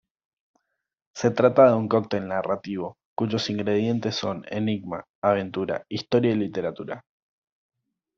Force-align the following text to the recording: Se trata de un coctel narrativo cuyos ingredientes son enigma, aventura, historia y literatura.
Se 1.13 1.29
trata 1.29 1.67
de 1.67 1.75
un 1.75 1.87
coctel 1.87 2.27
narrativo 2.27 2.97
cuyos 3.13 3.51
ingredientes 3.51 4.15
son 4.15 4.43
enigma, 4.49 5.05
aventura, 5.21 5.85
historia 5.89 6.31
y 6.31 6.37
literatura. 6.37 7.05